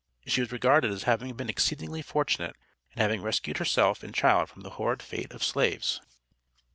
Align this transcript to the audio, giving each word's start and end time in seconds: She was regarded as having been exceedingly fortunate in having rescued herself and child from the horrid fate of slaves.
She 0.25 0.41
was 0.41 0.51
regarded 0.51 0.89
as 0.91 1.03
having 1.03 1.35
been 1.35 1.47
exceedingly 1.47 2.01
fortunate 2.01 2.55
in 2.95 3.03
having 3.03 3.21
rescued 3.21 3.57
herself 3.57 4.01
and 4.01 4.15
child 4.15 4.49
from 4.49 4.63
the 4.63 4.71
horrid 4.71 5.03
fate 5.03 5.31
of 5.31 5.43
slaves. 5.43 6.01